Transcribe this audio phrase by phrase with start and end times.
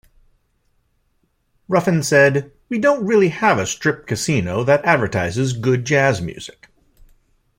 [1.67, 6.69] Ruffin said, We don't really have a Strip casino that advertises good jazz music.